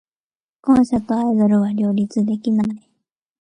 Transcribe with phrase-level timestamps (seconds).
[0.63, 2.89] 既婚者とアイドルは両立できない。